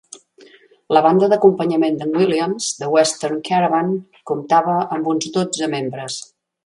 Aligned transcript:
La 0.95 1.01
banda 1.07 1.27
d'acompanyament 1.33 1.99
d'en 1.99 2.15
Williams, 2.21 2.69
The 2.79 2.89
Western 2.95 3.39
Caravan, 3.51 3.93
comptava 4.33 4.79
amb 4.97 5.13
uns 5.13 5.29
dotze 5.37 5.69
membres. 5.77 6.19